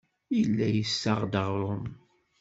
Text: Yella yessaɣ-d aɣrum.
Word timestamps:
Yella 0.37 0.67
yessaɣ-d 0.71 1.33
aɣrum. 1.43 1.85